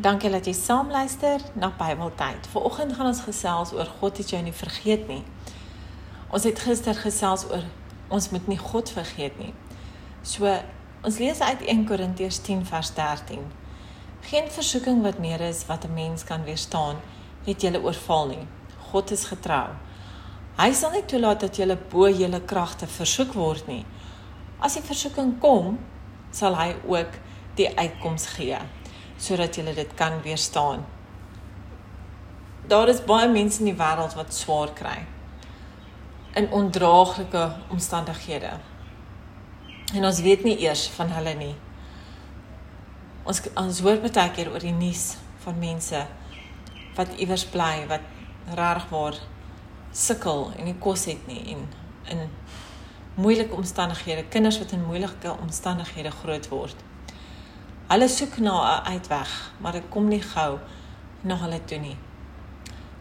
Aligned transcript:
Dankie 0.00 0.30
dat 0.32 0.46
jy 0.48 0.54
saam 0.56 0.88
luister 0.88 1.42
na 1.52 1.68
Bybeltyd. 1.76 2.46
Vanoggend 2.48 2.94
gaan 2.96 3.10
ons 3.10 3.18
gesels 3.20 3.72
oor 3.76 3.88
God 3.98 4.16
het 4.16 4.30
jou 4.32 4.38
nie 4.40 4.54
vergeet 4.56 5.02
nie. 5.10 5.20
Ons 6.32 6.46
het 6.48 6.62
gister 6.64 6.96
gesels 6.96 7.44
oor 7.50 7.66
ons 8.08 8.30
moet 8.32 8.48
nie 8.48 8.56
God 8.56 8.88
vergeet 8.96 9.36
nie. 9.36 9.50
So 10.24 10.48
ons 11.04 11.20
lees 11.20 11.44
uit 11.44 11.66
1 11.74 11.84
Korintiërs 11.90 12.40
10 12.48 12.64
vers 12.70 12.94
13. 12.96 13.44
Geen 14.30 14.48
versoeking 14.48 15.04
wat 15.04 15.20
meer 15.20 15.44
is 15.50 15.66
wat 15.68 15.84
'n 15.84 15.92
mens 15.92 16.24
kan 16.24 16.48
weerstaan, 16.48 16.96
het 17.44 17.60
julle 17.60 17.82
oorval 17.82 18.26
nie. 18.32 18.46
God 18.88 19.10
is 19.10 19.24
getrou. 19.24 19.68
Hy 20.56 20.72
sal 20.72 20.90
nie 20.90 21.04
toelaat 21.04 21.40
dat 21.40 21.56
julle 21.56 21.76
bo 21.76 22.08
julle 22.08 22.40
kragte 22.40 22.86
versoek 22.86 23.32
word 23.34 23.66
nie. 23.66 23.84
As 24.60 24.74
die 24.74 24.82
versoeking 24.82 25.38
kom, 25.40 25.78
sal 26.30 26.54
hy 26.56 26.74
ook 26.86 27.12
die 27.54 27.78
uitkoms 27.78 28.26
gee 28.26 28.58
sodat 29.20 29.56
jy 29.56 29.74
dit 29.74 29.94
kan 29.94 30.20
weerstaan. 30.24 30.84
Daar 32.70 32.88
is 32.88 33.04
baie 33.04 33.28
mense 33.28 33.60
in 33.60 33.72
die 33.72 33.78
wêreld 33.78 34.16
wat 34.16 34.34
swaar 34.34 34.72
kry 34.72 34.98
in 36.38 36.46
ondraaglike 36.54 37.56
omstandighede. 37.74 38.52
En 39.94 40.04
ons 40.06 40.20
weet 40.22 40.44
nie 40.46 40.60
eers 40.62 40.86
van 40.94 41.10
hulle 41.10 41.34
nie. 41.34 41.54
Ons 43.26 43.42
ons 43.58 43.80
hoor 43.82 43.98
baie 44.04 44.30
keer 44.36 44.52
oor 44.52 44.62
die 44.62 44.74
nuus 44.74 45.16
van 45.44 45.58
mense 45.58 46.04
wat 46.96 47.18
iewers 47.18 47.44
bly 47.50 47.84
wat 47.90 48.06
regtig 48.54 48.88
waar 48.90 49.18
sukkel 49.92 50.52
en 50.56 50.64
nie 50.70 50.78
kos 50.78 51.04
het 51.10 51.26
nie 51.26 51.42
en 51.54 51.66
in 52.10 52.28
moeilike 53.20 53.54
omstandighede, 53.54 54.24
kinders 54.30 54.58
wat 54.58 54.72
in 54.72 54.84
moeilike 54.86 55.34
omstandighede 55.42 56.10
groot 56.10 56.48
word. 56.48 56.76
Hulle 57.90 58.06
soek 58.08 58.36
na 58.38 58.56
'n 58.80 58.86
uitweg, 58.86 59.52
maar 59.58 59.72
dit 59.72 59.88
kom 59.88 60.08
nie 60.08 60.22
gou 60.22 60.58
na 61.20 61.36
hulle 61.36 61.64
toe 61.64 61.78
nie. 61.78 61.96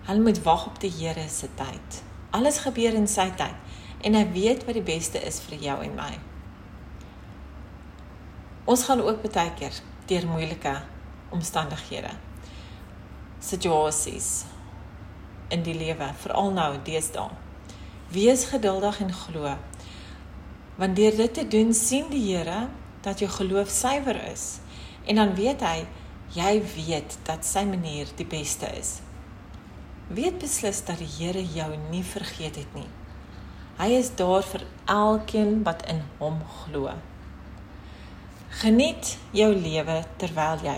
Hulle 0.01 0.21
moet 0.21 0.43
wag 0.43 0.65
op 0.65 0.79
die 0.79 0.91
Here 0.91 1.29
se 1.29 1.47
tyd. 1.55 2.03
Alles 2.29 2.57
gebeur 2.57 2.93
in 2.93 3.07
sy 3.07 3.29
tyd 3.29 3.53
en 4.01 4.13
hy 4.13 4.31
weet 4.31 4.65
wat 4.65 4.73
die 4.73 4.81
beste 4.81 5.21
is 5.21 5.39
vir 5.39 5.59
jou 5.59 5.83
en 5.83 5.93
my. 5.95 6.19
Ons 8.65 8.83
gaan 8.83 9.01
ook 9.01 9.21
baie 9.31 9.51
keer 9.53 9.77
deur 10.05 10.27
moeilike 10.27 10.81
omstandighede. 11.29 12.09
Situasies 13.39 14.45
in 15.49 15.63
die 15.63 15.75
lewe, 15.77 16.13
veral 16.15 16.51
nou 16.51 16.77
deesdae. 16.83 17.29
Wees 18.09 18.45
geduldig 18.45 18.99
en 19.01 19.13
glo. 19.13 19.53
Want 20.75 20.95
deur 20.95 21.15
dit 21.15 21.33
te 21.33 21.47
doen 21.47 21.73
sien 21.73 22.09
die 22.09 22.33
Here 22.33 22.67
dat 23.01 23.19
jou 23.19 23.29
geloof 23.29 23.69
suiwer 23.69 24.23
is 24.31 24.59
En 25.09 25.17
dan 25.17 25.33
weet 25.33 25.63
hy 25.65 25.87
jy 26.37 26.51
weet 26.75 27.17
dat 27.25 27.45
sy 27.45 27.63
manier 27.65 28.09
die 28.19 28.27
beste 28.29 28.69
is. 28.77 28.99
Weet 30.13 30.37
beslis 30.41 30.83
dat 30.85 31.01
die 31.01 31.09
Here 31.09 31.41
jou 31.41 31.69
nie 31.89 32.03
vergeet 32.05 32.59
het 32.61 32.75
nie. 32.77 32.87
Hy 33.79 33.89
is 33.97 34.11
daar 34.19 34.45
vir 34.45 34.67
elkeen 34.85 35.63
wat 35.65 35.85
in 35.89 36.03
hom 36.19 36.37
glo. 36.59 36.93
Geniet 38.61 39.15
jou 39.33 39.49
lewe 39.55 40.03
terwyl 40.21 40.61
jy 40.65 40.77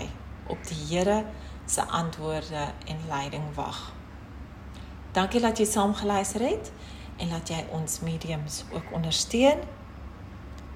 op 0.52 0.64
die 0.68 0.80
Here 0.86 1.22
se 1.68 1.84
antwoorde 1.84 2.70
en 2.88 3.06
leiding 3.08 3.52
wag. 3.56 3.92
Dankie 5.12 5.40
dat 5.44 5.60
jy 5.60 5.68
saam 5.68 5.92
geluister 5.94 6.44
het 6.48 6.72
en 7.20 7.32
dat 7.32 7.52
jy 7.52 7.64
ons 7.76 8.00
mediums 8.00 8.62
ook 8.72 8.92
ondersteun. 8.96 9.60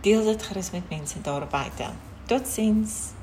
Deel 0.05 0.25
dit 0.29 0.49
gerus 0.51 0.75
met 0.77 0.91
mense 0.93 1.21
daar 1.25 1.47
buite. 1.49 1.95
Totsiens. 2.29 3.17